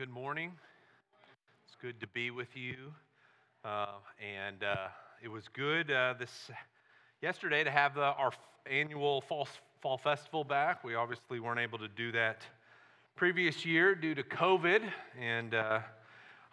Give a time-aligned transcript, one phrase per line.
[0.00, 0.50] good morning.
[1.66, 2.94] It's good to be with you.
[3.62, 4.88] Uh, and uh,
[5.22, 6.30] it was good uh, this
[7.20, 8.32] yesterday to have our
[8.64, 9.46] annual fall,
[9.82, 10.82] fall festival back.
[10.84, 12.40] We obviously weren't able to do that
[13.14, 14.90] previous year due to COVID.
[15.20, 15.80] And uh,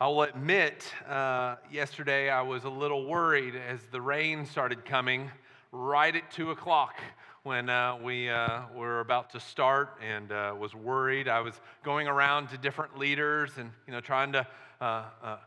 [0.01, 5.31] I'll admit, uh, yesterday I was a little worried as the rain started coming
[5.77, 6.95] right at 2 o'clock
[7.43, 11.27] when uh, we uh, were about to start and uh, was worried.
[11.27, 14.47] I was going around to different leaders and you know trying to
[14.81, 15.37] uh, uh,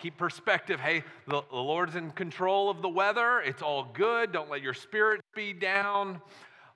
[0.00, 0.80] keep perspective.
[0.80, 3.40] Hey, the, the, Lord's in control of the weather.
[3.40, 4.32] It's all good.
[4.32, 6.20] Don't let your spirit be down.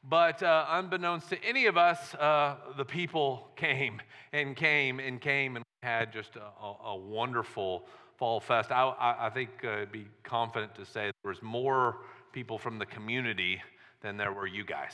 [0.09, 4.01] But uh, unbeknownst to any of us, the people came
[4.33, 7.87] and came and came and had just a, a, a wonderful
[8.17, 8.71] fall fest.
[8.71, 11.97] I, I, I think I'd be confident to say there was more
[12.33, 13.61] people from the community
[14.02, 14.93] than there were you guys.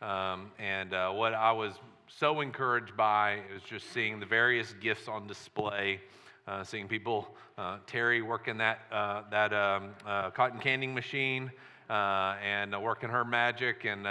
[0.00, 1.74] Um, and uh, what I was
[2.06, 6.00] so encouraged by is just seeing the various gifts on display,
[6.46, 11.50] uh, seeing people, uh, Terry working that, uh, that um, uh, cotton canning machine
[11.90, 14.04] uh, and working her magic, and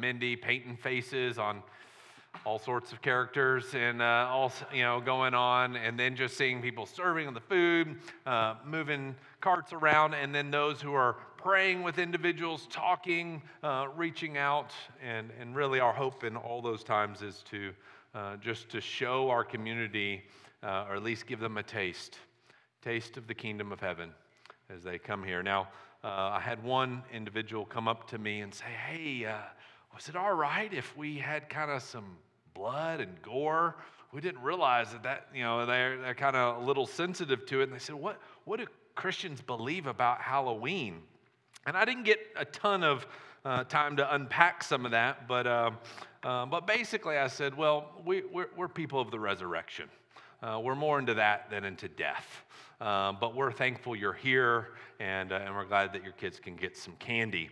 [0.00, 1.62] Mindy painting faces on
[2.44, 6.60] all sorts of characters and uh, all you know going on and then just seeing
[6.60, 11.98] people serving the food uh, moving carts around and then those who are praying with
[11.98, 17.42] individuals talking uh, reaching out and, and really our hope in all those times is
[17.42, 17.70] to
[18.14, 20.22] uh, just to show our community
[20.62, 22.18] uh, or at least give them a taste
[22.80, 24.08] taste of the kingdom of heaven
[24.74, 25.68] as they come here now
[26.02, 29.30] uh, i had one individual come up to me and say hey
[29.94, 32.16] was it all right if we had kind of some
[32.54, 33.76] blood and gore?
[34.12, 37.60] We didn't realize that, that you know, they're, they're kind of a little sensitive to
[37.60, 37.64] it.
[37.64, 41.02] And they said, what, what do Christians believe about Halloween?
[41.66, 43.06] And I didn't get a ton of
[43.44, 45.70] uh, time to unpack some of that, but, uh,
[46.22, 49.88] uh, but basically I said, well, we, we're, we're people of the resurrection.
[50.42, 52.44] Uh, we're more into that than into death.
[52.80, 56.54] Uh, but we're thankful you're here, and, uh, and we're glad that your kids can
[56.54, 57.48] get some candy.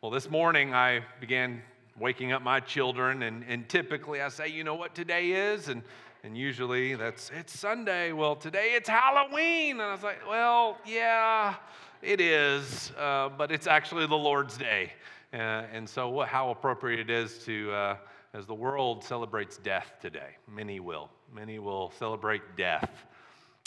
[0.00, 1.60] Well, this morning I began
[1.98, 5.68] waking up my children, and, and typically I say, you know what today is?
[5.68, 5.82] And,
[6.22, 8.12] and usually that's, it's Sunday.
[8.12, 9.80] Well, today it's Halloween.
[9.80, 11.54] And I was like, well, yeah,
[12.02, 14.92] it is, uh, but it's actually the Lord's day.
[15.32, 17.96] Uh, and so, what, how appropriate it is to, uh,
[18.32, 21.10] as the world celebrates death today, many will.
[21.34, 23.06] Many will celebrate death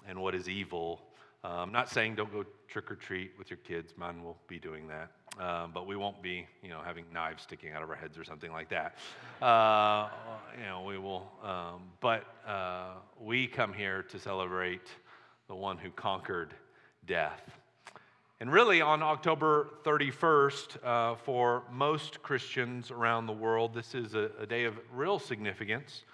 [0.07, 1.01] and what is evil.
[1.43, 3.93] Uh, I'm not saying don't go trick or treat with your kids.
[3.97, 5.11] Mine will be doing that.
[5.39, 8.23] Um, but we won't be, you know, having knives sticking out of our heads or
[8.23, 8.95] something like that.
[9.41, 10.09] Uh,
[10.57, 11.31] you know, we will.
[11.43, 14.87] Um, but uh, we come here to celebrate
[15.47, 16.53] the one who conquered
[17.05, 17.58] death.
[18.41, 24.31] And really, on October 31st, uh, for most Christians around the world, this is a,
[24.39, 26.05] a day of real significance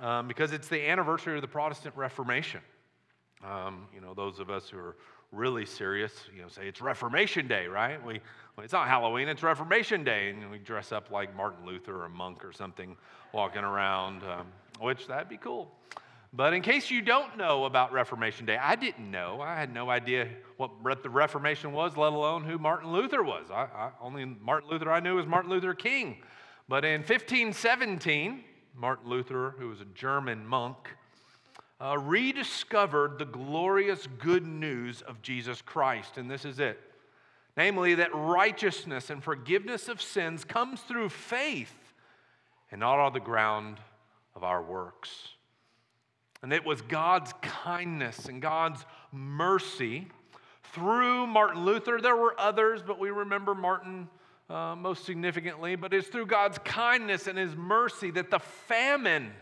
[0.00, 2.62] um, because it's the anniversary of the Protestant Reformation.
[3.44, 4.96] Um, you know, those of us who are
[5.30, 8.02] really serious, you know, say it's Reformation Day, right?
[8.02, 8.14] We,
[8.56, 12.04] well, it's not Halloween, it's Reformation Day, and we dress up like Martin Luther or
[12.06, 12.96] a monk or something
[13.34, 14.46] walking around, um,
[14.80, 15.70] which that'd be cool.
[16.32, 19.40] But in case you don't know about Reformation Day, I didn't know.
[19.40, 23.50] I had no idea what the Reformation was, let alone who Martin Luther was.
[23.50, 26.18] I, I, only Martin Luther I knew was Martin Luther King.
[26.68, 28.44] But in 1517,
[28.76, 30.76] Martin Luther, who was a German monk,
[31.80, 36.18] uh, rediscovered the glorious good news of Jesus Christ.
[36.18, 36.78] And this is it
[37.58, 41.74] namely, that righteousness and forgiveness of sins comes through faith
[42.70, 43.78] and not on the ground
[44.36, 45.30] of our works.
[46.42, 50.06] And it was God's kindness and God's mercy
[50.72, 52.00] through Martin Luther.
[52.00, 54.08] There were others, but we remember Martin
[54.48, 55.76] uh, most significantly.
[55.76, 59.32] But it's through God's kindness and his mercy that the famine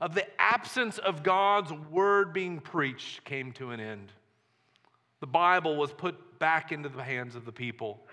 [0.00, 4.12] of the absence of God's word being preached came to an end.
[5.20, 8.04] The Bible was put back into the hands of the people.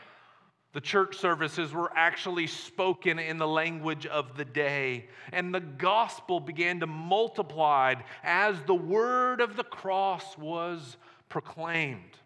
[0.73, 6.39] The church services were actually spoken in the language of the day, and the gospel
[6.39, 10.97] began to multiply as the word of the cross was
[11.27, 12.17] proclaimed.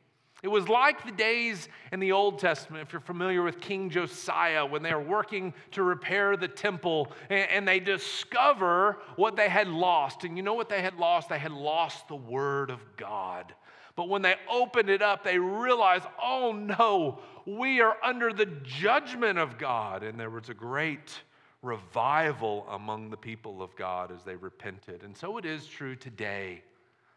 [0.43, 4.65] It was like the days in the Old Testament, if you're familiar with King Josiah,
[4.65, 10.25] when they were working to repair the temple and, they discover what they had lost.
[10.25, 11.29] And you know what they had lost?
[11.29, 13.55] They had lost the Word of God.
[13.95, 19.39] But when they opened it up, they realized, oh no, we are under the judgment
[19.39, 20.03] of God.
[20.03, 21.21] And there was a great
[21.61, 25.03] revival among the people of God as they repented.
[25.03, 26.61] And so it is true today,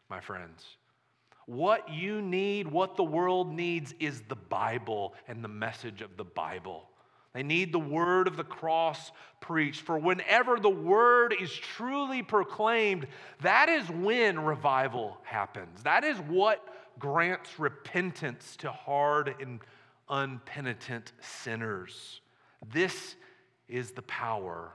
[0.09, 0.65] my friends.
[1.47, 6.25] What you need, what the world needs, is the Bible and the message of the
[6.25, 6.89] Bible.
[7.35, 9.83] They need the word of the cross preached.
[9.83, 13.07] For whenever the word is truly proclaimed,
[13.43, 15.83] that is when revival happens.
[15.83, 16.67] That is what
[16.99, 19.61] grants repentance to hard and
[20.09, 22.21] unpenitent sinners.
[22.73, 23.17] This
[23.69, 24.73] is the power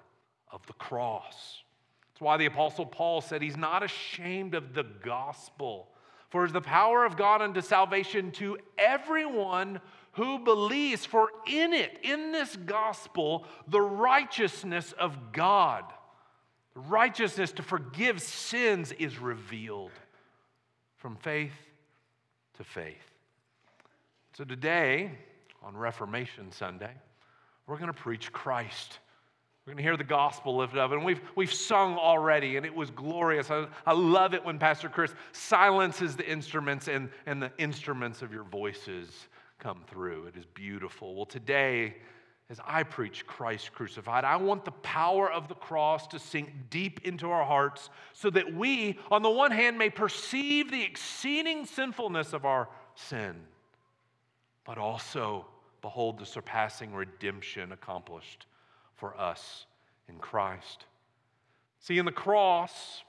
[0.51, 1.63] of the cross.
[2.09, 5.87] That's why the Apostle Paul said he's not ashamed of the gospel,
[6.29, 9.79] for it's the power of God unto salvation to everyone
[10.13, 15.85] who believes, for in it, in this gospel, the righteousness of God,
[16.73, 19.91] the righteousness to forgive sins is revealed
[20.97, 21.53] from faith
[22.57, 23.10] to faith.
[24.41, 25.11] So today,
[25.61, 26.89] on Reformation Sunday,
[27.67, 28.97] we're going to preach Christ.
[29.63, 30.91] We're going to hear the gospel lifted up.
[30.91, 33.51] And we've, we've sung already, and it was glorious.
[33.51, 38.33] I, I love it when Pastor Chris silences the instruments and, and the instruments of
[38.33, 39.27] your voices
[39.59, 40.25] come through.
[40.25, 41.13] It is beautiful.
[41.13, 41.97] Well, today,
[42.49, 47.01] as I preach Christ crucified, I want the power of the cross to sink deep
[47.05, 52.33] into our hearts so that we, on the one hand, may perceive the exceeding sinfulness
[52.33, 53.35] of our sin,
[54.65, 55.45] but also
[55.81, 58.45] behold the surpassing redemption accomplished
[58.95, 59.65] for us
[60.07, 60.85] in Christ.
[61.79, 63.03] See, in the cross,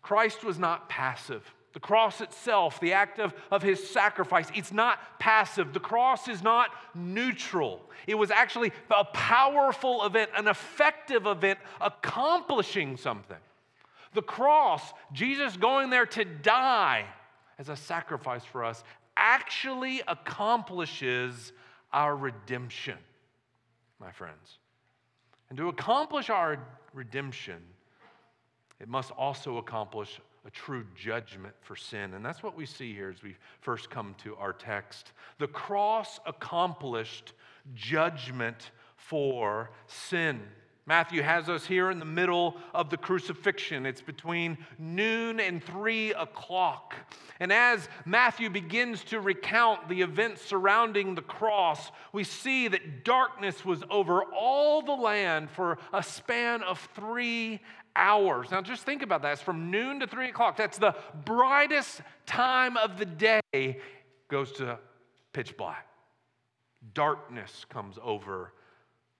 [0.00, 1.54] Christ was not passive.
[1.74, 5.72] The cross itself, the act of, of his sacrifice, it's not passive.
[5.72, 7.80] The cross is not neutral.
[8.06, 13.38] It was actually a powerful event, an effective event, accomplishing something.
[14.12, 14.82] The cross,
[15.12, 17.06] Jesus going there to die
[17.58, 18.84] as a sacrifice for us,
[19.16, 21.52] actually accomplishes
[21.92, 22.98] our redemption,
[24.00, 24.58] my friends.
[25.48, 26.58] And to accomplish our
[26.94, 27.62] redemption,
[28.80, 32.14] it must also accomplish a true judgment for sin.
[32.14, 35.12] And that's what we see here as we first come to our text.
[35.38, 37.34] The cross accomplished
[37.74, 40.40] judgment for sin.
[40.84, 43.86] Matthew has us here in the middle of the crucifixion.
[43.86, 46.94] It's between noon and three o'clock.
[47.38, 53.64] And as Matthew begins to recount the events surrounding the cross, we see that darkness
[53.64, 57.60] was over all the land for a span of three
[57.94, 58.50] hours.
[58.50, 59.34] Now, just think about that.
[59.34, 60.56] It's from noon to three o'clock.
[60.56, 63.78] That's the brightest time of the day,
[64.28, 64.80] goes to
[65.32, 65.86] pitch black.
[66.92, 68.52] Darkness comes over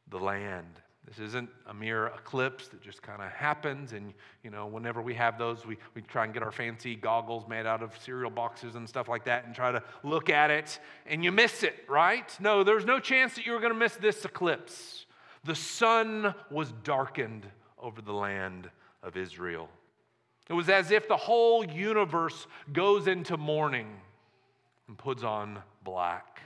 [0.09, 0.81] the land.
[1.09, 3.93] This isn't a mere eclipse that just kind of happens.
[3.93, 4.15] And,
[4.45, 7.67] you know, whenever we have those, we, we try and get our fancy goggles made
[7.67, 11.25] out of cereal boxes and stuff like that and try to look at it, and
[11.25, 12.31] you miss it, right?
[12.41, 15.07] No, there's no chance that you were going to miss this eclipse.
[15.45, 17.47] The sun was darkened
[17.79, 18.71] over the land
[19.03, 19.69] of Israel.
[20.49, 23.89] It was as if the whole universe goes into mourning
[24.87, 26.43] and puts on black.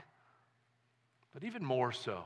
[1.35, 2.25] But even more so,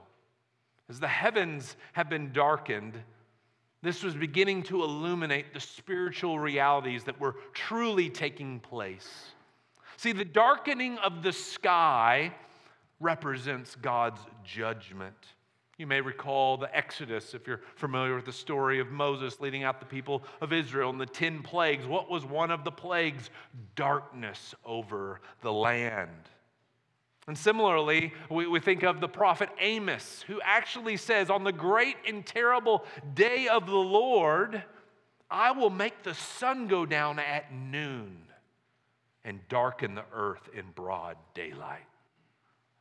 [0.91, 2.95] as the heavens have been darkened,
[3.81, 9.09] this was beginning to illuminate the spiritual realities that were truly taking place.
[9.97, 12.35] See, the darkening of the sky
[12.99, 15.15] represents God's judgment.
[15.79, 19.79] You may recall the Exodus, if you're familiar with the story of Moses leading out
[19.81, 21.87] the people of Israel and the 10 plagues.
[21.87, 23.31] What was one of the plagues?
[23.77, 26.29] Darkness over the land.
[27.31, 31.95] And similarly, we, we, think of the prophet Amos, who actually says, On the great
[32.05, 34.65] and terrible day of the Lord,
[35.31, 38.23] I will make the sun go down at noon
[39.25, 41.87] and darken the earth in broad daylight.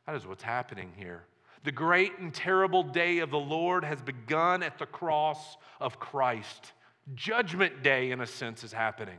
[0.08, 1.22] That is what's happening here.
[1.62, 6.72] The great and terrible day of the Lord has begun at the cross of Christ.
[7.14, 9.18] Judgment day, in a sense, is happening.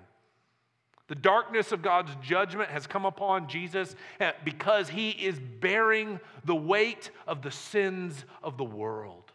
[1.12, 6.56] The darkness of God's judgment has come upon Jesus eh, because he is bearing the
[6.56, 9.30] weight of the sins of the world.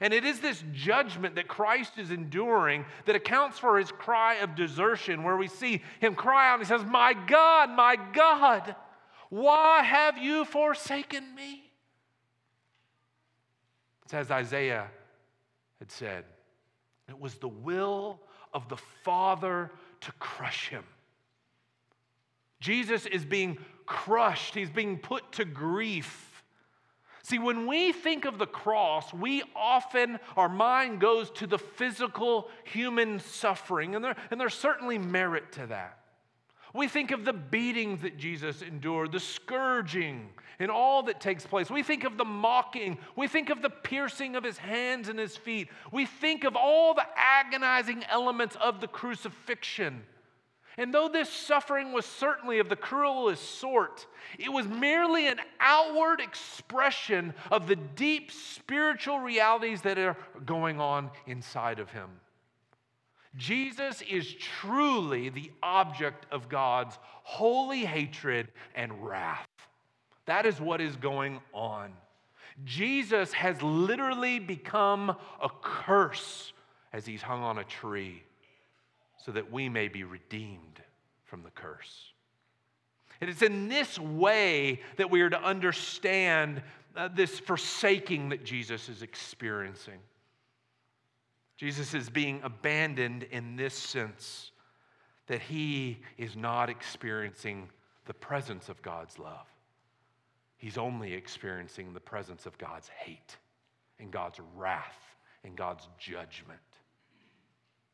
[0.00, 4.54] And it is this judgment that Christ is enduring that accounts for his cry of
[4.54, 8.74] desertion, where we see him cry out and he says, My God, my God,
[9.28, 11.70] why have you forsaken me?
[14.06, 14.86] It's as Isaiah
[15.78, 16.24] had said
[17.06, 18.18] it was the will
[18.54, 19.70] of the Father
[20.02, 20.84] to crush him.
[22.60, 26.44] Jesus is being crushed, he's being put to grief.
[27.22, 32.48] See, when we think of the cross, we often, our mind goes to the physical
[32.64, 35.98] human suffering, and, there, and there's certainly merit to that.
[36.76, 40.28] We think of the beatings that Jesus endured, the scourging,
[40.58, 41.70] and all that takes place.
[41.70, 42.98] We think of the mocking.
[43.16, 45.68] We think of the piercing of his hands and his feet.
[45.90, 50.02] We think of all the agonizing elements of the crucifixion.
[50.78, 54.06] And though this suffering was certainly of the cruelest sort,
[54.38, 61.10] it was merely an outward expression of the deep spiritual realities that are going on
[61.26, 62.10] inside of him.
[63.36, 69.48] Jesus is truly the object of God's holy hatred and wrath.
[70.26, 71.92] That is what is going on.
[72.64, 76.52] Jesus has literally become a curse
[76.92, 78.22] as he's hung on a tree
[79.24, 80.80] so that we may be redeemed
[81.24, 82.12] from the curse.
[83.20, 86.62] It is in this way that we are to understand
[86.96, 89.98] uh, this forsaking that Jesus is experiencing.
[91.56, 94.50] Jesus is being abandoned in this sense
[95.26, 97.68] that he is not experiencing
[98.04, 99.46] the presence of God's love.
[100.58, 103.36] He's only experiencing the presence of God's hate
[103.98, 104.98] and God's wrath
[105.44, 106.60] and God's judgment.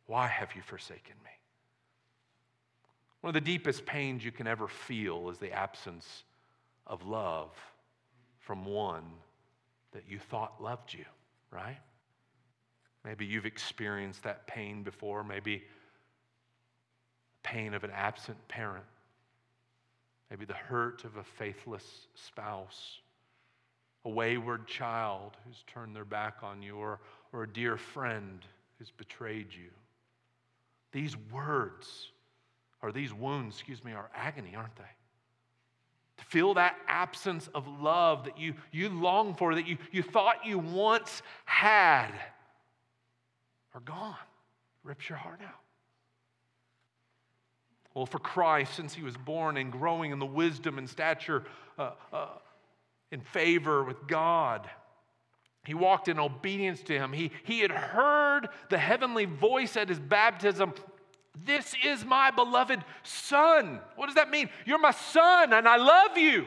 [0.06, 1.30] Why have you forsaken me?
[3.20, 6.24] One of the deepest pains you can ever feel is the absence
[6.86, 7.50] of love
[8.40, 9.04] from one
[9.92, 11.04] that you thought loved you,
[11.50, 11.78] right?
[13.04, 15.64] Maybe you've experienced that pain before, maybe
[17.42, 18.84] pain of an absent parent,
[20.30, 22.98] maybe the hurt of a faithless spouse,
[24.04, 27.00] a wayward child who's turned their back on you, or,
[27.32, 28.44] or a dear friend
[28.78, 29.70] who's betrayed you.
[30.92, 32.10] These words,
[32.82, 34.84] or these wounds, excuse me, are agony, aren't they?
[36.18, 40.44] To feel that absence of love that you, you long for, that you, you thought
[40.44, 42.12] you once had
[43.74, 44.16] are gone.
[44.84, 45.60] Rips your heart out.
[47.94, 51.44] Well, for Christ, since he was born and growing in the wisdom and stature
[51.78, 52.26] uh, uh,
[53.10, 54.68] in favor with God,
[55.64, 57.12] he walked in obedience to him.
[57.12, 60.74] He, he had heard the heavenly voice at his baptism
[61.44, 63.80] This is my beloved Son.
[63.96, 64.48] What does that mean?
[64.64, 66.46] You're my Son, and I love you.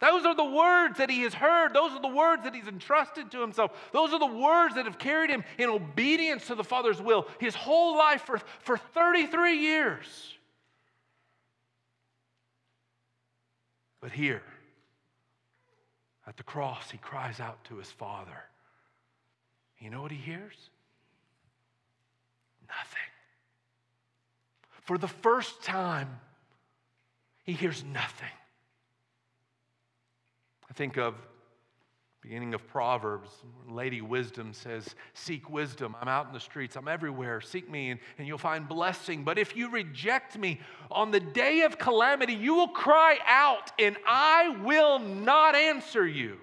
[0.00, 1.74] Those are the words that he has heard.
[1.74, 3.72] Those are the words that he's entrusted to himself.
[3.92, 7.54] Those are the words that have carried him in obedience to the Father's will his
[7.54, 10.06] whole life for, for 33 years.
[14.00, 14.42] But here,
[16.26, 18.44] at the cross, he cries out to his Father.
[19.78, 20.70] You know what he hears?
[22.66, 22.98] Nothing.
[24.82, 26.20] For the first time,
[27.44, 28.28] he hears nothing.
[30.70, 31.14] I think of
[32.22, 33.30] beginning of Proverbs,
[33.68, 35.96] Lady Wisdom says, Seek wisdom.
[36.00, 37.40] I'm out in the streets, I'm everywhere.
[37.40, 39.24] Seek me, and, and you'll find blessing.
[39.24, 40.60] But if you reject me
[40.90, 46.36] on the day of calamity, you will cry out, and I will not answer you.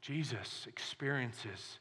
[0.00, 1.78] Jesus experiences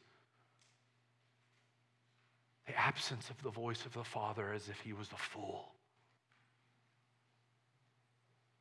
[2.67, 5.71] the absence of the voice of the Father as if he was a fool.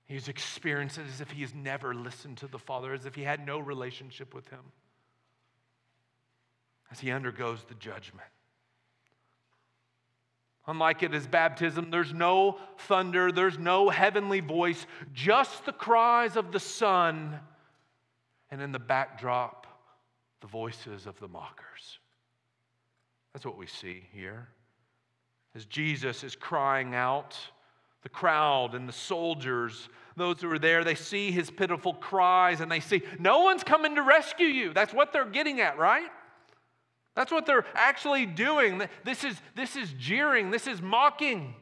[0.09, 3.23] He's experienced it as if he has never listened to the Father, as if he
[3.23, 4.73] had no relationship with him,
[6.91, 8.27] as he undergoes the judgment.
[10.67, 16.53] Unlike at his baptism, there's no thunder, there's no heavenly voice, just the cries of
[16.53, 17.39] the Son,
[18.51, 19.67] and in the backdrop,
[20.41, 21.99] the voices of the mockers.
[23.33, 24.49] That's what we see here.
[25.55, 27.39] As Jesus is crying out,
[28.03, 32.71] the crowd and the soldiers, those who are there, they see his pitiful cries and
[32.71, 34.73] they see, no one's coming to rescue you.
[34.73, 36.09] That's what they're getting at, right?
[37.15, 38.83] That's what they're actually doing.
[39.05, 41.55] This is, this is jeering, this is mocking.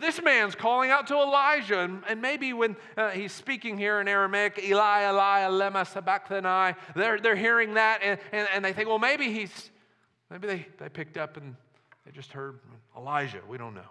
[0.00, 4.08] This man's calling out to Elijah, and, and maybe when uh, he's speaking here in
[4.08, 8.98] Aramaic, Eli, Eli, lema sabachthani, they're, they're hearing that and, and, and they think, well,
[8.98, 9.70] maybe he's,
[10.30, 11.54] maybe they, they picked up and
[12.06, 12.60] they just heard
[12.96, 13.40] Elijah.
[13.46, 13.82] We don't know.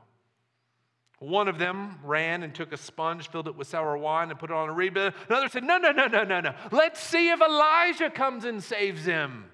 [1.20, 4.50] One of them ran and took a sponge, filled it with sour wine, and put
[4.50, 4.98] it on a reed.
[4.98, 6.54] Another said, No, no, no, no, no, no.
[6.72, 9.46] Let's see if Elijah comes and saves him.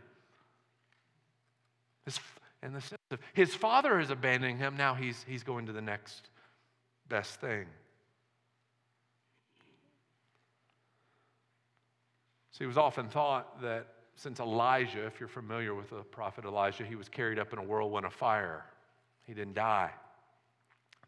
[2.06, 2.20] His,
[2.64, 5.82] in the sense of his father is abandoning him, now he's, he's going to the
[5.82, 6.30] next
[7.08, 7.66] best thing.
[12.52, 16.84] See, it was often thought that since Elijah, if you're familiar with the prophet Elijah,
[16.84, 18.66] he was carried up in a whirlwind of fire,
[19.22, 19.92] he didn't die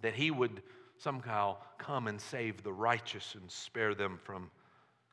[0.01, 0.61] that he would
[0.97, 4.51] somehow come and save the righteous and spare them from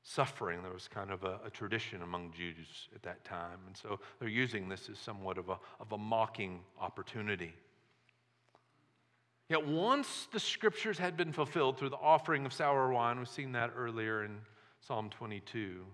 [0.03, 0.63] suffering.
[0.63, 3.59] There was kind of a, a, tradition among Jews at that time.
[3.67, 7.55] And so they're using this as somewhat of a, of a mocking opportunity.
[9.49, 13.53] Yet once the scriptures had been fulfilled through the offering of sour wine, we've seen
[13.53, 14.39] that earlier in
[14.81, 15.85] Psalm 22,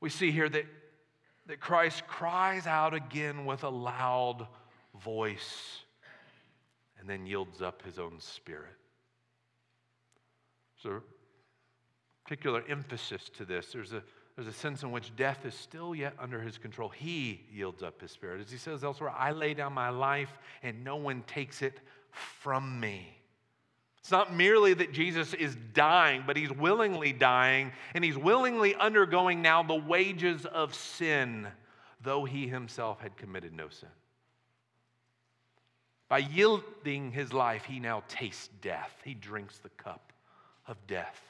[0.00, 0.66] we see here that,
[1.46, 4.46] that Christ cries out again with a loud
[5.00, 5.83] voice
[7.04, 8.72] and then yields up his own spirit.
[10.82, 11.02] There's a
[12.24, 13.72] particular emphasis to this.
[13.72, 14.02] There's a,
[14.36, 16.88] there's a sense in which death is still yet under his control.
[16.88, 18.40] He yields up his spirit.
[18.40, 20.30] As he says elsewhere, I lay down my life
[20.62, 21.78] and no one takes it
[22.10, 23.18] from me.
[23.98, 29.42] It's not merely that Jesus is dying, but he's willingly dying and he's willingly undergoing
[29.42, 31.48] now the wages of sin,
[32.02, 33.90] though he himself had committed no sin.
[36.14, 39.02] By yielding his life, he now tastes death.
[39.04, 40.12] He drinks the cup
[40.68, 41.20] of death.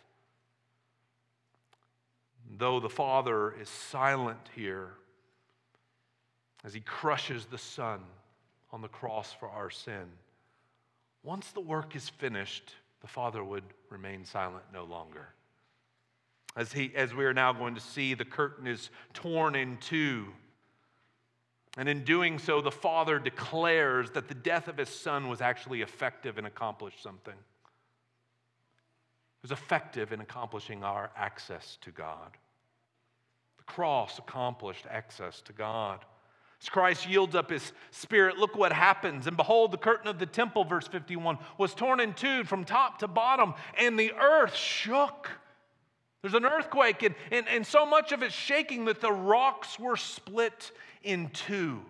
[2.58, 4.90] Though the Father is silent here
[6.64, 8.00] as he crushes the Son
[8.74, 10.04] on the cross for our sin,
[11.22, 15.28] once the work is finished, the Father would remain silent no longer.
[16.56, 20.26] As, he, as we are now going to see, the curtain is torn in two.
[21.76, 25.82] And in doing so, the Father declares that the death of his Son was actually
[25.82, 27.34] effective and accomplished something.
[27.34, 32.36] It was effective in accomplishing our access to God.
[33.58, 36.04] The cross accomplished access to God.
[36.62, 39.26] As Christ yields up his spirit, look what happens.
[39.26, 43.00] And behold, the curtain of the temple, verse 51, was torn in two from top
[43.00, 45.30] to bottom, and the earth shook.
[46.22, 49.98] There's an earthquake, and, and, and so much of it shaking that the rocks were
[49.98, 50.72] split
[51.04, 51.80] in two.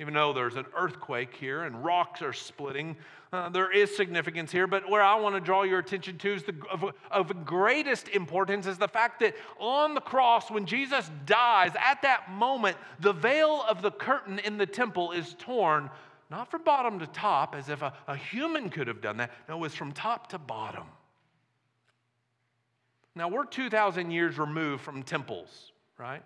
[0.00, 2.96] Even though there's an earthquake here and rocks are splitting,
[3.32, 4.66] uh, there is significance here.
[4.66, 8.66] But where I want to draw your attention to is the, of, of greatest importance
[8.66, 13.64] is the fact that on the cross, when Jesus dies, at that moment, the veil
[13.68, 15.88] of the curtain in the temple is torn,
[16.30, 19.30] not from bottom to top, as if a, a human could have done that.
[19.48, 20.88] No, it was from top to bottom.
[23.14, 26.22] Now, we're 2,000 years removed from temples, right?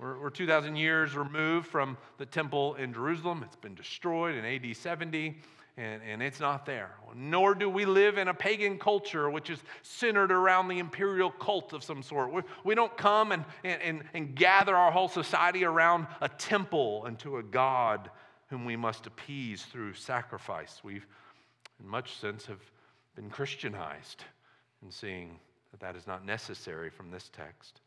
[0.00, 3.42] We're, we're 2,000 years removed from the temple in Jerusalem.
[3.44, 5.36] It's been destroyed in AD 70,
[5.76, 6.92] and, and it's not there.
[7.14, 11.74] Nor do we live in a pagan culture which is centered around the imperial cult
[11.74, 12.32] of some sort.
[12.32, 17.18] We, we don't come and, and, and gather our whole society around a temple and
[17.18, 18.10] to a God
[18.48, 20.80] whom we must appease through sacrifice.
[20.82, 21.06] We've,
[21.78, 22.62] in much sense, have
[23.16, 24.24] been Christianized
[24.82, 25.38] in seeing
[25.72, 27.82] that that is not necessary from this text.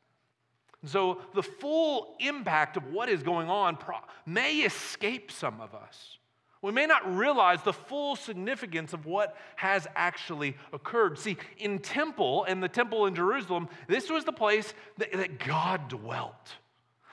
[0.86, 3.78] So the full impact of what is going on
[4.26, 6.18] may escape some of us.
[6.62, 11.20] We may not realize the full significance of what has actually occurred.
[11.20, 15.90] See, in temple and the temple in Jerusalem, this was the place that, that God
[15.90, 16.56] dwelt.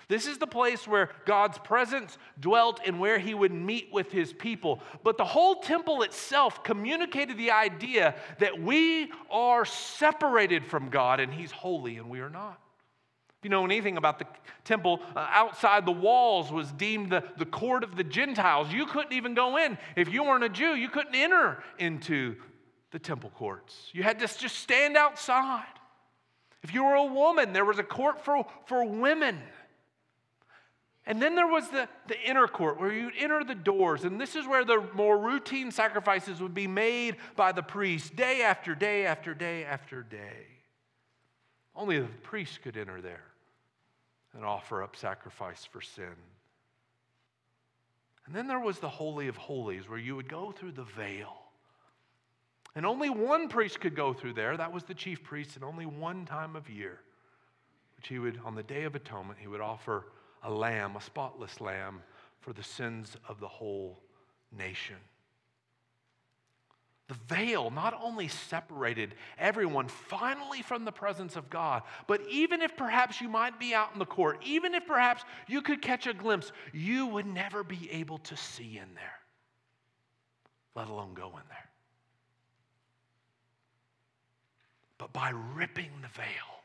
[0.06, 4.32] This is the place where God's presence dwelt and where he would meet with his
[4.32, 4.80] people.
[5.04, 11.32] But the whole temple itself communicated the idea that we are separated from God and
[11.32, 12.60] he's holy and we are not.
[13.40, 14.26] If you know anything about the
[14.64, 18.70] temple, uh, outside the walls was deemed the, the court of the Gentiles.
[18.70, 19.78] You couldn't even go in.
[19.96, 22.36] If you weren't a Jew, you couldn't enter into
[22.90, 23.88] the temple courts.
[23.94, 25.64] You had to just stand outside.
[26.62, 29.40] If you were a woman, there was a court for, for women.
[31.06, 34.36] And then there was the, the inner court where you'd enter the doors, and this
[34.36, 39.06] is where the more routine sacrifices would be made by the priest day after day
[39.06, 40.46] after day after day.
[41.74, 43.29] Only the priest could enter there
[44.34, 46.14] and offer up sacrifice for sin.
[48.26, 51.36] And then there was the Holy of Holies where you would go through the veil.
[52.76, 54.56] And only one priest could go through there.
[54.56, 57.00] That was the chief priest, and only one time of year,
[57.96, 60.06] which he would, on the Day of Atonement, he would offer
[60.44, 62.02] a lamb, a spotless lamb,
[62.38, 63.98] for the sins of the whole
[64.56, 64.96] nation.
[67.10, 72.76] The veil not only separated everyone finally from the presence of God, but even if
[72.76, 76.14] perhaps you might be out in the court, even if perhaps you could catch a
[76.14, 79.18] glimpse, you would never be able to see in there,
[80.76, 81.68] let alone go in there.
[84.96, 86.60] But by ripping the veil,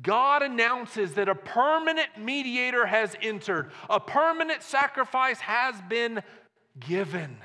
[0.00, 6.22] God announces that a permanent mediator has entered, a permanent sacrifice has been
[6.78, 7.36] given.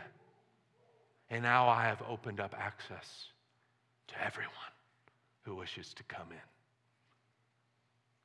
[1.30, 3.26] And now I have opened up access
[4.08, 4.52] to everyone
[5.44, 6.38] who wishes to come in.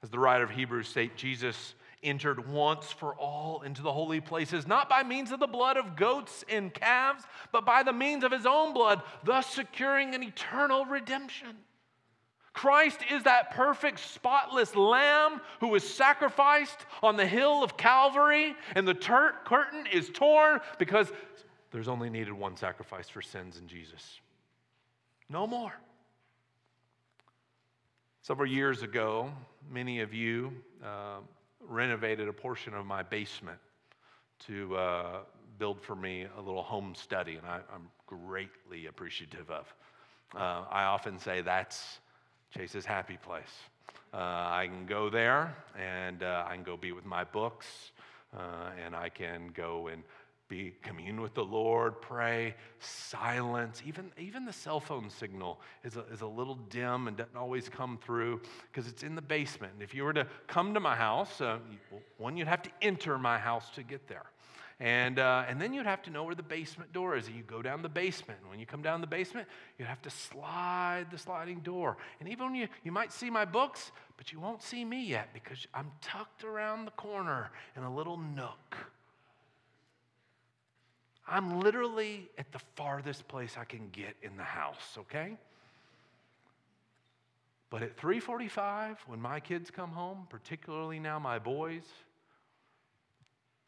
[0.02, 4.66] As the writer of Hebrews states, Jesus entered once for all into the holy places,
[4.66, 8.32] not by means of the blood of goats and calves, but by the means of
[8.32, 11.56] his own blood, thus securing an eternal redemption.
[12.52, 18.88] Christ is that perfect, spotless lamb who was sacrificed on the hill of Calvary, and
[18.88, 21.12] the tur- curtain is torn because
[21.70, 24.20] there's only needed one sacrifice for sins in Jesus.
[25.28, 25.72] No more.
[28.22, 29.30] Several years ago,
[29.70, 30.52] many of you
[30.84, 31.18] uh,
[31.60, 33.58] renovated a portion of my basement
[34.46, 35.18] to uh,
[35.58, 39.72] build for me a little home study, and I, am greatly appreciative of.
[40.34, 41.98] Uh, I often say that's
[42.56, 43.44] Chase's happy place.
[44.12, 47.92] Uh, I can go there and uh, I can go be with my books,
[48.36, 50.02] uh, and I can go and
[50.50, 53.82] be commune with the Lord, pray, silence.
[53.86, 57.68] Even, even the cell phone signal is a, is a little dim and doesn't always
[57.68, 59.72] come through because it's in the basement.
[59.72, 61.58] And if you were to come to my house, uh,
[62.18, 64.26] one, you'd have to enter my house to get there.
[64.80, 67.28] And, uh, and then you'd have to know where the basement door is.
[67.28, 68.40] And you go down the basement.
[68.40, 69.46] And when you come down the basement,
[69.78, 71.96] you'd have to slide the sliding door.
[72.18, 75.66] And even you, you might see my books, but you won't see me yet because
[75.72, 78.76] I'm tucked around the corner in a little nook
[81.30, 85.36] I'm literally at the farthest place I can get in the house, okay?
[87.70, 91.84] But at 3:45 when my kids come home, particularly now my boys,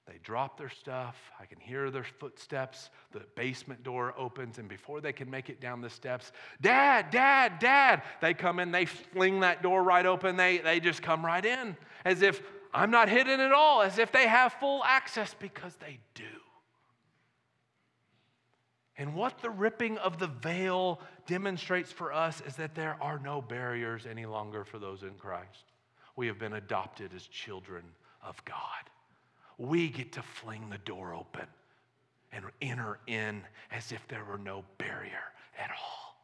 [0.08, 1.30] they drop their stuff.
[1.38, 2.90] I can hear their footsteps.
[3.12, 7.60] The basement door opens, and before they can make it down the steps, Dad, Dad,
[7.60, 10.36] Dad, they come in, they fling that door right open.
[10.36, 12.42] They, they just come right in as if
[12.74, 16.41] I'm not hidden at all, as if they have full access because they do.
[18.98, 23.40] And what the ripping of the veil demonstrates for us is that there are no
[23.40, 25.64] barriers any longer for those in Christ.
[26.14, 27.84] We have been adopted as children
[28.22, 28.56] of God.
[29.56, 31.46] We get to fling the door open
[32.32, 36.16] and enter in as if there were no barrier at all.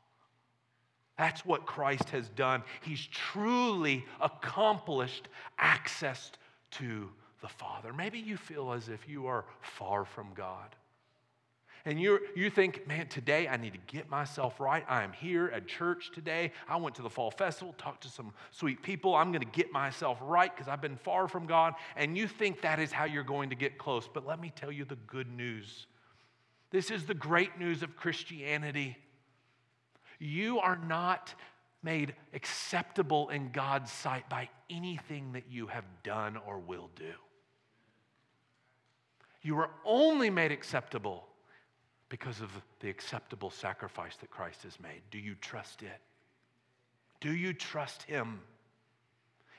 [1.17, 2.63] That's what Christ has done.
[2.83, 5.29] He's truly accomplished
[5.59, 6.33] access
[6.73, 7.09] to
[7.41, 7.93] the Father.
[7.93, 10.77] Maybe you feel as if you are far from God
[11.85, 14.85] and you you think, man, today I need to get myself right.
[14.89, 16.53] I am here at church today.
[16.69, 19.15] I went to the fall festival, talked to some sweet people.
[19.15, 21.75] I'm going to get myself right because I've been far from God.
[21.97, 24.09] And you think that is how you're going to get close.
[24.13, 25.87] But let me tell you the good news.
[26.71, 28.97] This is the great news of Christianity.
[30.19, 31.35] You are not
[31.83, 37.13] made acceptable in God's sight by anything that you have done or will do.
[39.43, 41.28] You are only made acceptable
[42.09, 45.03] because of the acceptable sacrifice that Christ has made.
[45.11, 46.01] Do you trust it?
[47.21, 48.41] Do you trust Him?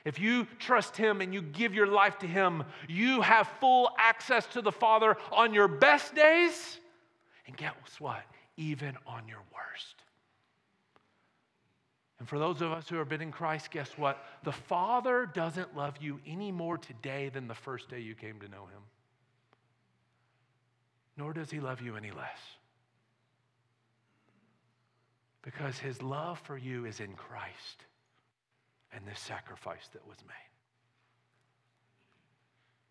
[0.04, 4.46] If you trust Him and you give your life to Him, you have full access
[4.48, 6.78] to the Father on your best days.
[7.46, 8.22] And guess what?
[8.56, 9.96] Even on your worst.
[12.18, 14.24] And for those of us who have been in Christ, guess what?
[14.42, 18.48] The Father doesn't love you any more today than the first day you came to
[18.48, 18.82] know Him
[21.16, 22.38] nor does he love you any less.
[25.42, 27.84] Because his love for you is in Christ
[28.92, 30.34] and this sacrifice that was made.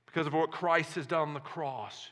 [0.06, 2.10] Because of what Christ has done on the cross,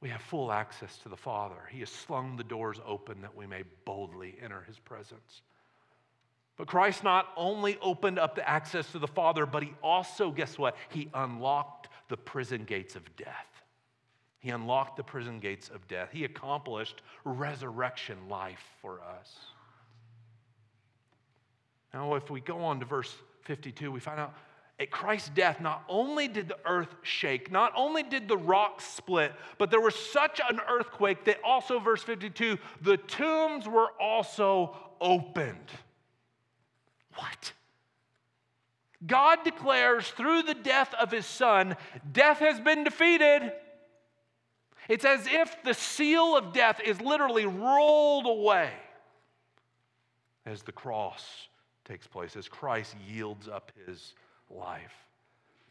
[0.00, 1.56] we have full access to the Father.
[1.70, 5.42] He has slung the doors open that we may boldly enter his presence.
[6.56, 10.58] But Christ not only opened up the access to the Father, but he also, guess
[10.58, 10.76] what?
[10.90, 13.51] He unlocked the prison gates of death.
[14.42, 16.08] He unlocked the prison gates of death.
[16.12, 19.36] He accomplished resurrection life for us.
[21.94, 24.34] Now, if we go on to verse 52, we find out
[24.80, 29.32] at Christ's death, not only did the earth shake, not only did the rocks split,
[29.58, 35.70] but there was such an earthquake that also, verse 52, the tombs were also opened.
[37.14, 37.52] What?
[39.06, 41.76] God declares through the death of his son,
[42.12, 43.52] death has been defeated.
[44.88, 48.70] It's as if the seal of death is literally rolled away
[50.44, 51.48] as the cross
[51.84, 54.14] takes place, as Christ yields up his
[54.50, 54.92] life.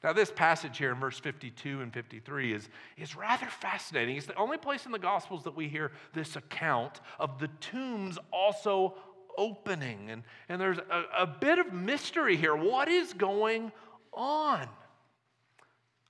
[0.03, 4.17] Now, this passage here in verse 52 and 53 is, is rather fascinating.
[4.17, 8.17] It's the only place in the Gospels that we hear this account of the tombs
[8.31, 8.95] also
[9.37, 10.09] opening.
[10.09, 12.55] And, and there's a, a bit of mystery here.
[12.55, 13.71] What is going
[14.11, 14.67] on?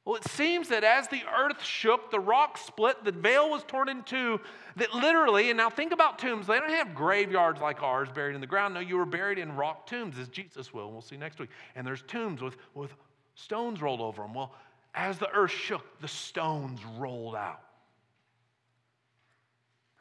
[0.03, 3.87] Well, it seems that as the earth shook, the rock split, the veil was torn
[3.87, 4.39] in two,
[4.77, 8.41] that literally, and now think about tombs, they don't have graveyards like ours buried in
[8.41, 8.73] the ground.
[8.73, 11.49] No, you were buried in rock tombs, as Jesus will, and we'll see next week.
[11.75, 12.95] And there's tombs with, with
[13.35, 14.33] stones rolled over them.
[14.33, 14.55] Well,
[14.95, 17.61] as the earth shook, the stones rolled out.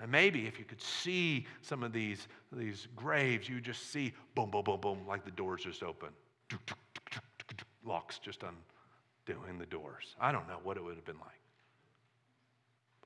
[0.00, 4.50] And maybe if you could see some of these, these graves, you just see boom,
[4.50, 6.08] boom, boom, boom, like the doors just open.
[7.84, 8.56] Locks just un,
[9.28, 10.16] in the doors.
[10.20, 11.28] I don't know what it would have been like.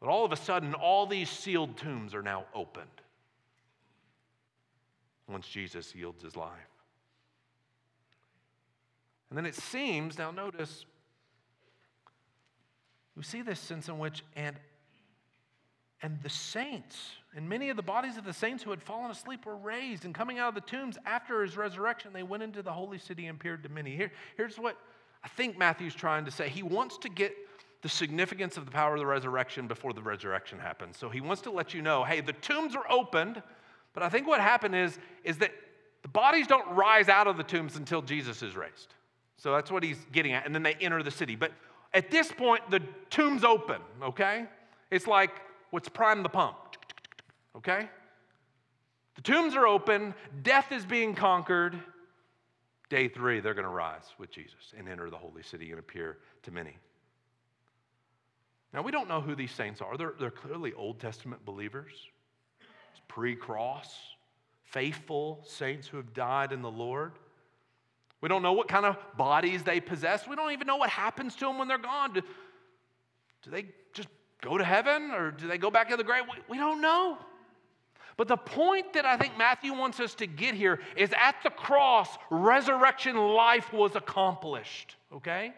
[0.01, 2.89] But all of a sudden, all these sealed tombs are now opened
[5.29, 6.51] once Jesus yields his life.
[9.31, 10.85] And then it seems, now notice,
[13.17, 14.57] we see this sense in which, and,
[16.03, 16.97] and the saints,
[17.35, 20.05] and many of the bodies of the saints who had fallen asleep were raised.
[20.05, 23.27] And coming out of the tombs after his resurrection, they went into the holy city
[23.27, 23.97] and appeared to many.
[23.97, 24.77] Here, here's what
[25.25, 26.49] I think Matthew's trying to say.
[26.49, 27.35] He wants to get
[27.83, 30.97] the significance of the power of the resurrection before the resurrection happens.
[30.97, 33.43] So he wants to let you know hey, the tombs are opened,
[33.95, 35.53] but I think what happened is, is that
[36.03, 38.95] the bodies don't rise out of the tombs until Jesus is raised.
[39.37, 40.47] So that's what he's getting at.
[40.47, 41.37] And then they enter the city.
[41.37, 41.53] But
[41.93, 44.47] at this point, the tomb's open, okay?
[44.91, 45.31] It's like
[45.71, 46.57] what's prime the pump,
[47.57, 47.89] okay?
[49.15, 51.79] The tombs are open, death is being conquered.
[52.91, 56.19] Day three, they're going to rise with Jesus and enter the holy city and appear
[56.43, 56.77] to many.
[58.73, 59.97] Now, we don't know who these saints are.
[59.97, 61.93] They're, they're clearly Old Testament believers,
[63.09, 63.97] pre cross,
[64.65, 67.13] faithful saints who have died in the Lord.
[68.21, 70.27] We don't know what kind of bodies they possess.
[70.27, 72.15] We don't even know what happens to them when they're gone.
[72.15, 72.23] Do,
[73.43, 74.09] do they just
[74.41, 76.25] go to heaven or do they go back to the grave?
[76.31, 77.19] We, we don't know.
[78.17, 81.51] But the point that I think Matthew wants us to get here is at the
[81.51, 85.53] cross, resurrection life was accomplished, okay?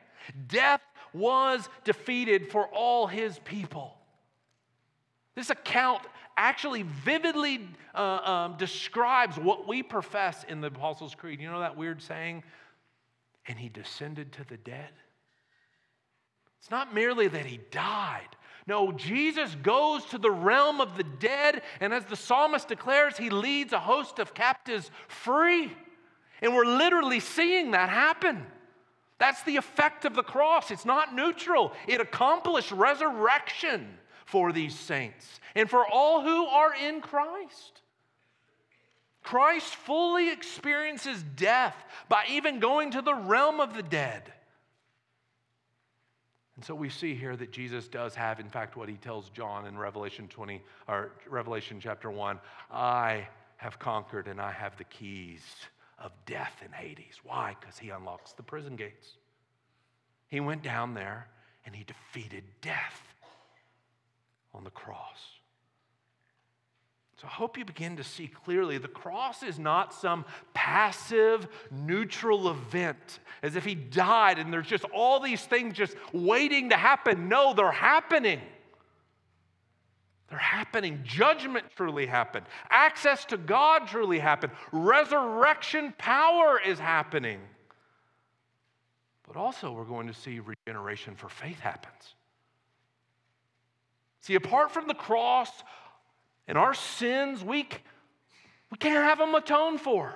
[0.49, 0.81] Death
[1.13, 3.97] was defeated for all his people.
[5.35, 6.03] This account
[6.37, 11.41] actually vividly uh, um, describes what we profess in the Apostles' Creed.
[11.41, 12.43] You know that weird saying?
[13.47, 14.91] And he descended to the dead.
[16.59, 18.36] It's not merely that he died.
[18.67, 23.31] No, Jesus goes to the realm of the dead, and as the psalmist declares, he
[23.31, 25.73] leads a host of captives free.
[26.43, 28.45] And we're literally seeing that happen.
[29.19, 30.71] That's the effect of the cross.
[30.71, 37.01] It's not neutral, it accomplished resurrection for these saints and for all who are in
[37.01, 37.81] Christ.
[39.23, 41.77] Christ fully experiences death
[42.09, 44.33] by even going to the realm of the dead.
[46.57, 49.67] And so we see here that Jesus does have, in fact, what he tells John
[49.67, 52.41] in Revelation 20 or Revelation chapter 1
[52.71, 55.43] I have conquered and I have the keys
[55.99, 57.21] of death and Hades.
[57.23, 57.55] Why?
[57.61, 59.17] Because he unlocks the prison gates.
[60.29, 61.29] He went down there
[61.65, 63.03] and he defeated death
[64.55, 65.21] on the cross.
[67.21, 72.51] So I hope you begin to see clearly the cross is not some passive, neutral
[72.51, 77.29] event, as if he died and there's just all these things just waiting to happen.
[77.29, 78.41] No, they're happening.
[80.29, 81.01] They're happening.
[81.05, 82.45] Judgment truly happened.
[82.69, 84.53] Access to God truly happened.
[84.71, 87.41] Resurrection power is happening.
[89.27, 92.15] But also, we're going to see regeneration for faith happens.
[94.21, 95.63] See, apart from the cross
[96.49, 97.69] and our sins, we,
[98.71, 100.15] we can't have them atoned for.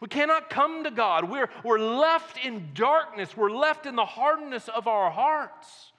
[0.00, 1.28] We cannot come to God.
[1.28, 3.36] We're, we're left in darkness.
[3.36, 5.92] We're left in the hardness of our hearts.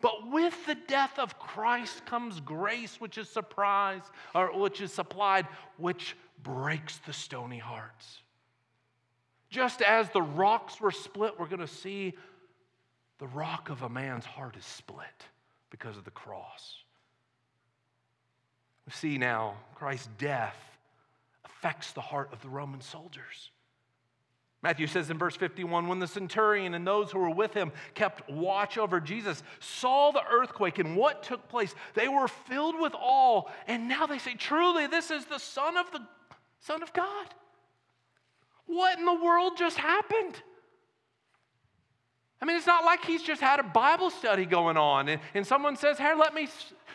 [0.00, 4.02] But with the death of Christ comes grace, which is surprise,
[4.34, 8.22] or which is supplied, which breaks the stony hearts.
[9.50, 12.14] Just as the rocks were split, we're going to see
[13.18, 15.06] the rock of a man's heart is split
[15.70, 16.76] because of the cross.
[18.88, 20.56] We see now Christ's death
[21.44, 23.50] affects the heart of the Roman soldiers.
[24.62, 28.30] Matthew says in verse 51 when the centurion and those who were with him kept
[28.30, 33.42] watch over Jesus, saw the earthquake and what took place, they were filled with awe.
[33.66, 36.00] And now they say, Truly, this is the Son of the
[36.60, 37.26] Son of God.
[38.64, 40.42] What in the world just happened?
[42.40, 45.46] I mean, it's not like he's just had a Bible study going on and, and
[45.46, 46.48] someone says, Here, let me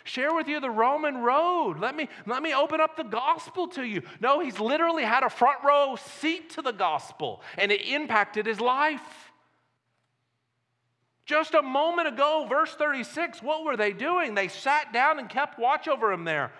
[0.05, 1.79] share with you the Roman road.
[1.79, 4.03] Let me, let me open up the gospel to you.
[4.21, 8.61] No, he's literally had a front row seat to the gospel and it impacted his
[8.61, 9.01] life.
[11.25, 14.35] Just a moment ago, verse 36, what were they doing?
[14.35, 16.51] They sat down and kept watch over him there.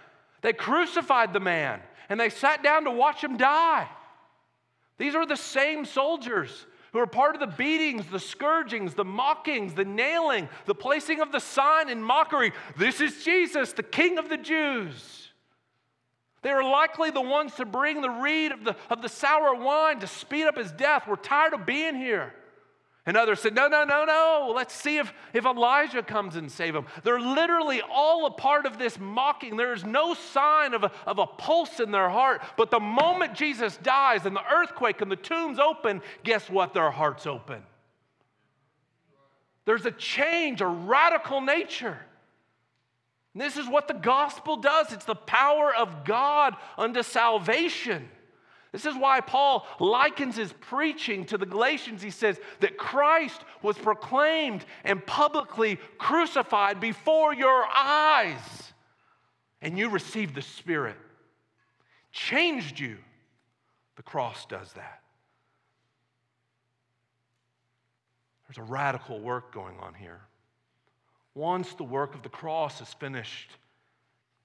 [0.42, 3.88] They crucified the man and they sat down to watch him die.
[4.98, 9.74] These are the same soldiers who are part of the beatings, the scourgings, the mockings,
[9.74, 12.54] the nailing, the placing of the sign in mockery.
[12.78, 15.32] This is Jesus, the King of the Jews.
[16.44, 20.00] They are likely the ones to bring the reed of the, of the sour wine
[20.02, 21.08] to speed up his death.
[21.08, 22.34] We're tired of being here.
[23.06, 24.54] And others said, No, no, no, no.
[24.56, 26.86] Let's see if, if Elijah comes and save them.
[27.04, 29.58] They're literally all a part of this mocking.
[29.58, 32.42] There is no sign of a, of a pulse in their heart.
[32.56, 36.74] But the moment Jesus dies and the earthquake and the tombs open, guess what?
[36.74, 37.64] Their hearts open.
[39.66, 41.98] There's a change, a radical nature.
[43.34, 48.10] And this is what the gospel does it's the power of God unto salvation.
[48.74, 52.02] This is why Paul likens his preaching to the Galatians.
[52.02, 58.74] He says that Christ was proclaimed and publicly crucified before your eyes,
[59.62, 60.98] and you received the Spirit.
[62.12, 62.98] Changed you.
[63.96, 65.04] The cross does that.
[68.48, 70.22] There's a radical work going on here.
[71.36, 73.52] Once the work of the cross is finished,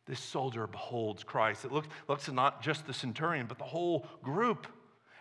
[0.08, 1.64] this soldier beholds Christ.
[1.64, 4.66] It looks, looks at not just the centurion, but the whole group.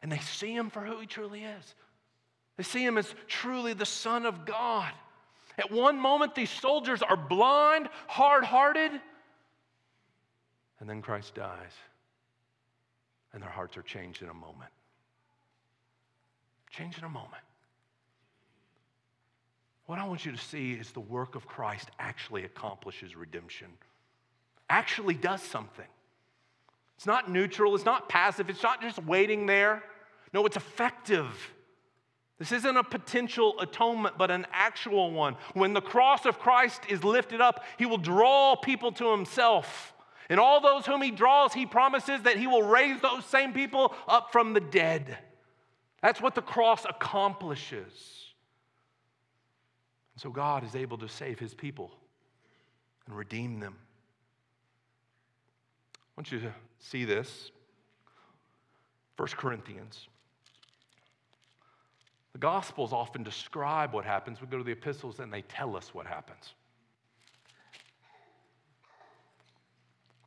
[0.02, 1.76] And they see him for who he truly is.
[2.56, 4.92] They see him as truly the Son of God.
[5.58, 8.92] At one moment, these soldiers are blind, hard hearted,
[10.80, 11.72] and then Christ dies,
[13.34, 14.72] and their hearts are changed in a moment.
[16.70, 17.44] Changed in a moment.
[19.88, 23.70] What I want you to see is the work of Christ actually accomplishes redemption,
[24.70, 25.86] actually does something.
[26.98, 29.84] It's not neutral, it's not passive, it's not just waiting there.
[30.34, 31.28] No, it's effective.
[32.40, 35.36] This isn't a potential atonement, but an actual one.
[35.54, 39.94] When the cross of Christ is lifted up, he will draw people to himself.
[40.30, 43.96] And all those whom he draws, he promises that he will raise those same people
[44.08, 45.18] up from the dead.
[46.02, 48.34] That's what the cross accomplishes.
[50.14, 51.92] And so God is able to save his people
[53.08, 53.78] and redeem them.
[56.18, 57.52] Want you to see this.
[59.18, 60.08] 1 Corinthians.
[62.34, 64.42] The Gospels often describe what happens.
[64.42, 66.54] We go to the epistles and they tell us what happens.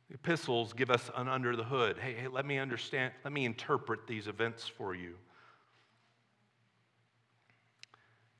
[0.09, 1.97] The epistles give us an under the hood.
[1.97, 5.15] Hey, hey, let me understand, let me interpret these events for you.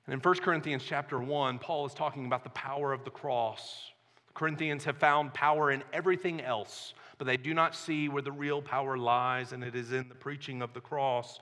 [0.05, 3.91] And in 1 Corinthians chapter 1, Paul is talking about the power of the cross.
[4.33, 8.61] Corinthians have found power in everything else, but they do not see where the real
[8.61, 11.39] power lies, and it is in the preaching of the cross.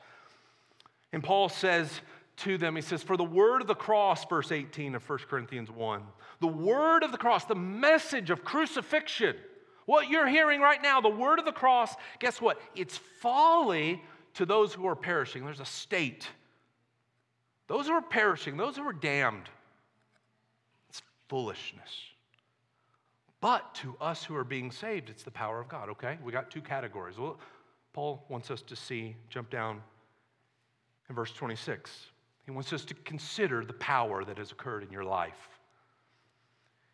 [1.14, 2.02] And Paul says
[2.38, 5.72] to them, he says, For the word of the cross, verse 18 of 1 Corinthians
[5.72, 6.02] 1,
[6.40, 9.36] the word of the cross, the message of crucifixion,
[9.86, 12.62] what you're hearing right now, the word of the cross, guess what?
[12.76, 14.04] It's folly
[14.36, 15.44] to those who are perishing.
[15.44, 16.30] There's a state
[17.70, 19.48] those who are perishing, those who are damned,
[20.90, 22.09] it's foolishness.
[23.42, 26.18] But to us who are being saved, it's the power of God, okay?
[26.24, 27.18] We got two categories.
[27.18, 27.40] Well,
[27.94, 29.82] Paul wants us to see, jump down
[31.10, 31.92] in verse 26.
[32.46, 35.50] He wants us to consider the power that has occurred in your life.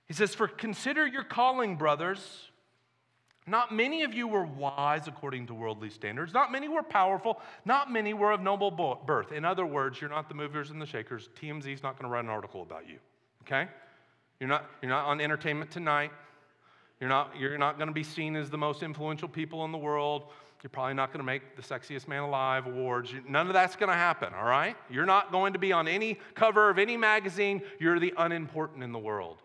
[0.08, 2.50] He says, For consider your calling, brothers.
[3.48, 6.34] Not many of you were wise according to worldly standards.
[6.34, 7.40] Not many were powerful.
[7.64, 8.72] Not many were of noble
[9.06, 9.32] birth.
[9.32, 11.30] In other words, you're not the movers and the shakers.
[11.40, 12.98] TMZ is not going to write an article about you.
[13.44, 13.70] Okay?
[14.40, 16.12] You're not, you're not on entertainment tonight.
[17.00, 19.78] You're not, you're not going to be seen as the most influential people in the
[19.78, 20.24] world.
[20.64, 23.14] You're probably not going to make the Sexiest Man Alive awards.
[23.28, 24.76] None of that's going to happen, all right?
[24.90, 27.62] You're not going to be on any cover of any magazine.
[27.80, 29.42] You're the unimportant in the world.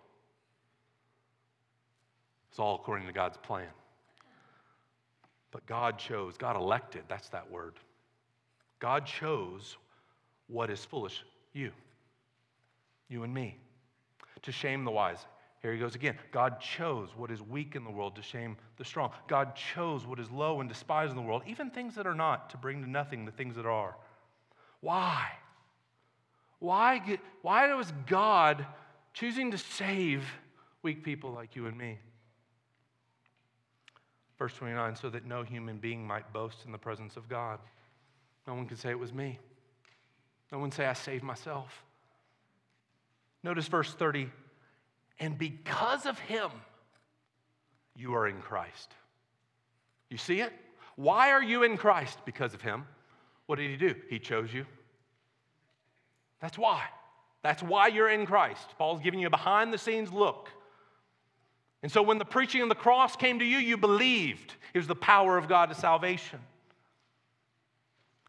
[2.50, 3.68] It's all according to God's plan.
[5.50, 7.74] But God chose, God elected, that's that word.
[8.78, 9.76] God chose
[10.46, 11.70] what is foolish, you,
[13.08, 13.56] you and me,
[14.42, 15.26] to shame the wise.
[15.60, 16.16] Here he goes again.
[16.32, 19.12] God chose what is weak in the world to shame the strong.
[19.28, 22.50] God chose what is low and despised in the world, even things that are not,
[22.50, 23.94] to bring to nothing the things that are.
[24.80, 25.26] Why?
[26.60, 28.64] Why, why was God
[29.12, 30.24] choosing to save
[30.82, 31.98] weak people like you and me?
[34.38, 37.58] Verse 29 so that no human being might boast in the presence of God.
[38.46, 39.38] No one can say it was me.
[40.50, 41.84] No one say I saved myself.
[43.42, 44.30] Notice verse 30
[45.20, 46.50] and because of him,
[47.94, 48.90] you are in Christ.
[50.08, 50.52] You see it?
[50.96, 52.18] Why are you in Christ?
[52.24, 52.84] Because of him.
[53.46, 53.94] What did he do?
[54.08, 54.66] He chose you.
[56.40, 56.84] That's why.
[57.42, 58.74] That's why you're in Christ.
[58.76, 60.48] Paul's giving you a behind the scenes look
[61.82, 64.86] and so when the preaching of the cross came to you, you believed it was
[64.86, 66.38] the power of God to salvation.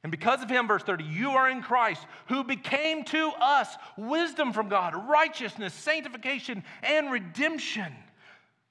[0.03, 4.51] And because of him, verse 30, you are in Christ, who became to us wisdom
[4.51, 7.93] from God, righteousness, sanctification, and redemption,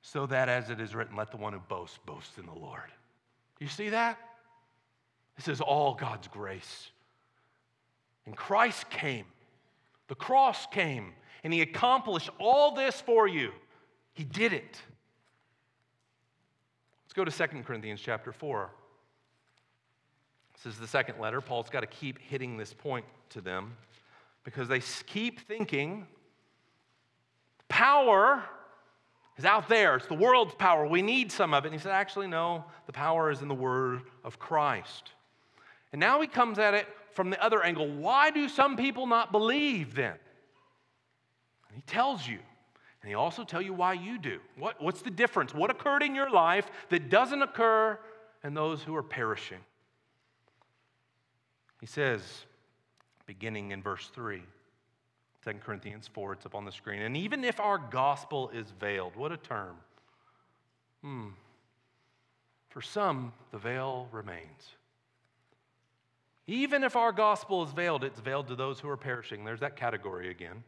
[0.02, 2.90] so that as it is written, let the one who boasts boast in the Lord.
[3.60, 4.18] You see that?
[5.36, 6.90] This is all God's grace.
[8.26, 9.26] And Christ came,
[10.08, 11.12] the cross came,
[11.44, 13.52] and he accomplished all this for you.
[14.14, 14.80] He did it.
[17.04, 18.70] Let's go to 2 Corinthians chapter 4.
[20.62, 21.40] This is the second letter.
[21.40, 23.76] Paul's got to keep hitting this point to them
[24.44, 26.06] because they keep thinking
[27.68, 28.42] power
[29.38, 29.96] is out there.
[29.96, 30.86] It's the world's power.
[30.86, 31.68] We need some of it.
[31.68, 35.12] And he said, actually, no, the power is in the word of Christ.
[35.92, 37.88] And now he comes at it from the other angle.
[37.88, 40.14] Why do some people not believe then?
[41.68, 42.38] And he tells you.
[43.02, 44.40] And he also tell you why you do.
[44.58, 45.54] What, what's the difference?
[45.54, 47.98] What occurred in your life that doesn't occur
[48.44, 49.60] in those who are perishing?
[51.80, 52.22] He says,
[53.26, 54.42] beginning in verse 3,
[55.44, 57.02] 2 Corinthians 4, it's up on the screen.
[57.02, 59.76] And even if our gospel is veiled, what a term.
[61.02, 61.28] Hmm.
[62.68, 64.76] For some, the veil remains.
[66.46, 69.44] Even if our gospel is veiled, it's veiled to those who are perishing.
[69.44, 70.62] There's that category again.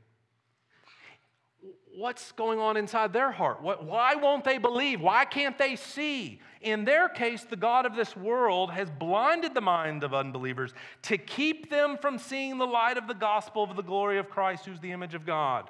[1.95, 3.63] What's going on inside their heart?
[3.63, 5.01] What, why won't they believe?
[5.01, 6.41] Why can't they see?
[6.63, 10.73] In their case, the God of this world has blinded the mind of unbelievers
[11.03, 14.65] to keep them from seeing the light of the gospel of the glory of Christ,
[14.65, 15.69] who's the image of God.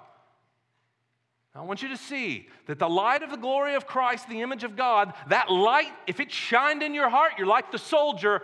[1.54, 4.64] I want you to see that the light of the glory of Christ, the image
[4.64, 8.42] of God, that light, if it shined in your heart, you're like the soldier.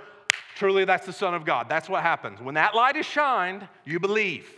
[0.56, 1.68] Truly, that's the Son of God.
[1.68, 2.40] That's what happens.
[2.40, 4.52] When that light is shined, you believe.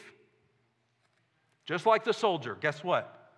[1.70, 2.58] Just like the soldier.
[2.60, 3.30] Guess what?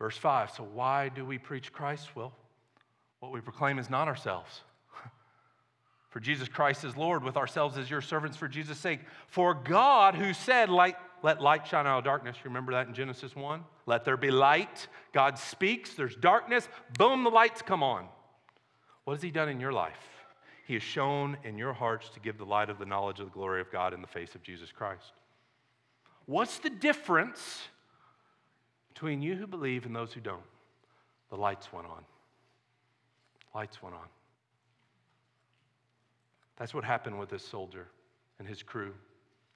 [0.00, 0.50] Verse 5.
[0.50, 2.08] So, why do we preach Christ?
[2.16, 2.32] Well,
[3.20, 4.62] what we proclaim is not ourselves.
[6.10, 8.98] For Jesus Christ is Lord, with ourselves as your servants for Jesus' sake.
[9.28, 12.36] For God, who said, Light let light shine out of darkness.
[12.38, 13.62] you Remember that in Genesis 1?
[13.86, 14.88] Let there be light.
[15.12, 16.68] God speaks, there's darkness,
[16.98, 18.06] boom, the lights come on.
[19.04, 19.98] What has He done in your life?
[20.66, 23.32] He has shone in your hearts to give the light of the knowledge of the
[23.32, 25.12] glory of God in the face of Jesus Christ.
[26.28, 27.62] What's the difference
[28.92, 30.42] between you who believe and those who don't?
[31.30, 32.04] The lights went on.
[33.54, 34.04] Lights went on.
[36.58, 37.86] That's what happened with this soldier
[38.38, 38.92] and his crew.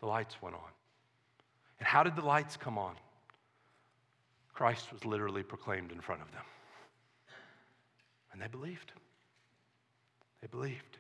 [0.01, 0.71] The lights went on.
[1.79, 2.95] And how did the lights come on?
[4.55, 6.45] Christ was literally proclaimed in front of them.
[8.33, 8.93] And they believed.
[10.41, 10.97] They believed.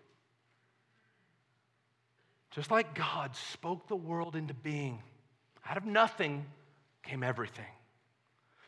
[2.51, 4.99] Just like God spoke the world into being,
[5.69, 6.45] out of nothing
[7.03, 7.65] came everything.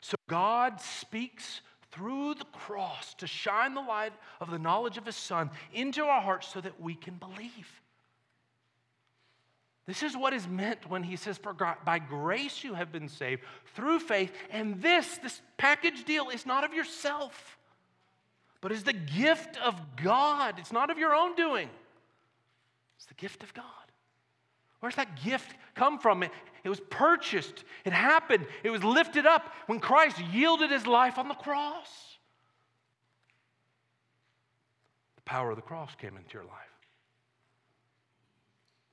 [0.01, 1.61] So God speaks
[1.93, 6.21] through the cross to shine the light of the knowledge of His Son into our
[6.21, 7.81] hearts so that we can believe.
[9.87, 11.39] This is what is meant when he says,
[11.85, 13.43] by grace you have been saved
[13.75, 14.33] through faith.
[14.51, 17.59] And this, this package deal, is not of yourself,
[18.63, 20.59] but is the gift of God.
[20.59, 21.69] It's not of your own doing,
[22.97, 23.65] it's the gift of God.
[24.81, 26.25] Where's that gift come from?
[26.65, 31.29] It was purchased, it happened, it was lifted up when Christ yielded his life on
[31.29, 31.89] the cross.
[35.17, 36.53] The power of the cross came into your life.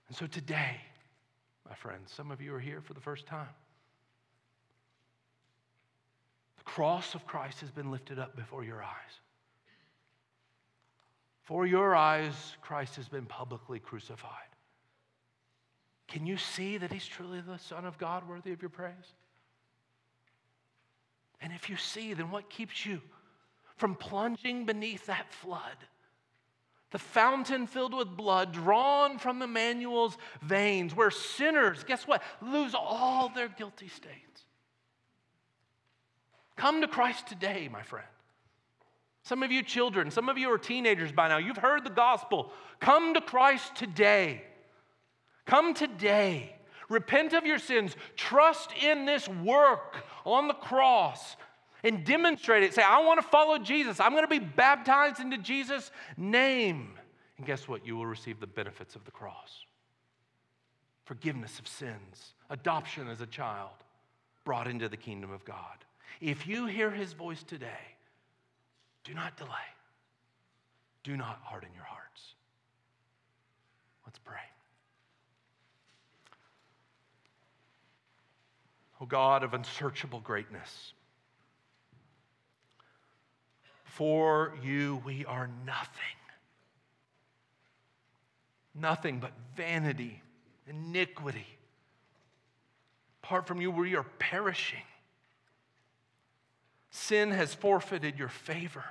[0.10, 0.76] And so today,
[1.68, 3.48] my friends, some of you are here for the first time.
[6.58, 9.20] The cross of Christ has been lifted up before your eyes.
[11.44, 14.51] For your eyes, Christ has been publicly crucified.
[16.12, 18.94] Can you see that he's truly the Son of God worthy of your praise?
[21.42, 23.02] And if you see, then what keeps you
[23.78, 25.78] from plunging beneath that flood?
[26.92, 33.30] the fountain filled with blood drawn from Emmanuel's veins, where sinners, guess what, lose all
[33.30, 34.16] their guilty stains.
[36.58, 38.06] Come to Christ today, my friend.
[39.24, 42.52] Some of you children, some of you are teenagers by now, you've heard the gospel.
[42.82, 44.44] Come to Christ today.
[45.52, 46.56] Come today.
[46.88, 47.98] Repent of your sins.
[48.16, 51.36] Trust in this work on the cross
[51.84, 52.74] and demonstrate it.
[52.74, 54.00] Say, I want to follow Jesus.
[54.00, 56.94] I'm going to be baptized into Jesus' name.
[57.38, 57.86] And guess what?
[57.86, 59.66] You will receive the benefits of the cross
[61.04, 63.76] forgiveness of sins, adoption as a child,
[64.46, 65.84] brought into the kingdom of God.
[66.22, 67.98] If you hear his voice today,
[69.04, 69.50] do not delay.
[71.04, 72.36] Do not harden your hearts.
[74.06, 74.40] Let's pray.
[79.02, 80.94] O God of unsearchable greatness,
[83.84, 85.90] for you, we are nothing.
[88.76, 90.22] Nothing but vanity,
[90.68, 91.48] iniquity.
[93.24, 94.84] Apart from you, we are perishing.
[96.92, 98.86] Sin has forfeited your favor,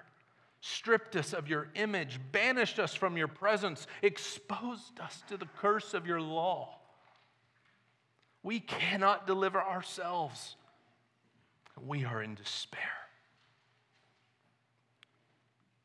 [0.61, 5.95] stripped us of your image, banished us from your presence, exposed us to the curse
[5.95, 6.80] of your law.
[8.43, 10.57] We cannot deliver ourselves.
[11.81, 13.01] We are in despair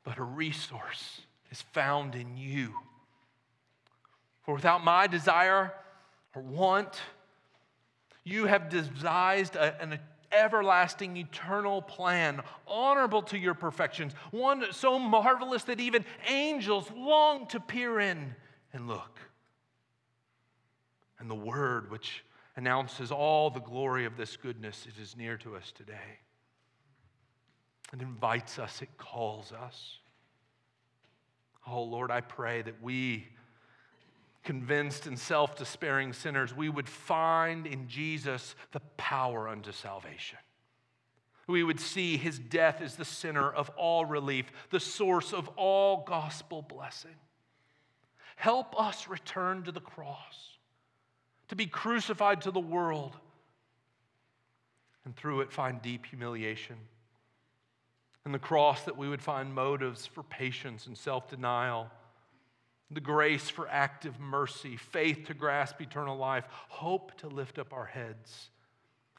[0.05, 2.73] but a resource is found in you.
[4.43, 5.73] For without my desire
[6.35, 7.01] or want,
[8.23, 9.99] you have devised a, an
[10.31, 17.59] everlasting, eternal plan, honorable to your perfections, one so marvelous that even angels long to
[17.59, 18.35] peer in
[18.73, 19.19] and look.
[21.17, 22.23] And the word which
[22.55, 26.19] announces all the glory of this goodness, it is near to us today.
[27.93, 29.99] It invites us, it calls us.
[31.67, 33.27] Oh Lord, I pray that we,
[34.43, 40.37] convinced and self despairing sinners, we would find in Jesus the power unto salvation.
[41.47, 46.03] We would see his death as the center of all relief, the source of all
[46.07, 47.15] gospel blessing.
[48.35, 50.54] Help us return to the cross,
[51.49, 53.15] to be crucified to the world,
[55.03, 56.77] and through it find deep humiliation.
[58.25, 61.91] And the cross, that we would find motives for patience and self denial,
[62.89, 67.85] the grace for active mercy, faith to grasp eternal life, hope to lift up our
[67.85, 68.49] heads,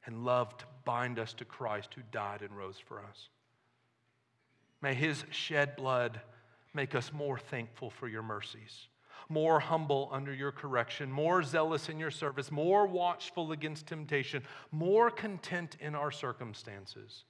[0.06, 3.28] and love to bind us to Christ who died and rose for us.
[4.82, 6.20] May his shed blood
[6.74, 8.88] make us more thankful for your mercies,
[9.28, 15.10] more humble under your correction, more zealous in your service, more watchful against temptation, more
[15.10, 17.24] content in our circumstances,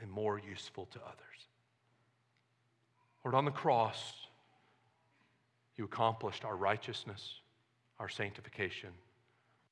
[0.00, 1.48] and more useful to others.
[3.24, 4.12] Lord, on the cross,
[5.76, 7.40] you accomplished our righteousness,
[7.98, 8.90] our sanctification,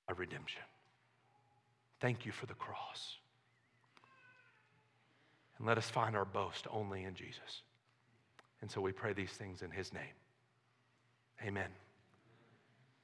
[0.08, 0.62] our redemption.
[2.00, 3.16] Thank you for the cross.
[5.58, 7.62] And let us find our boast only in Jesus.
[8.60, 10.14] And so we pray these things in his name.
[11.40, 11.72] Amen.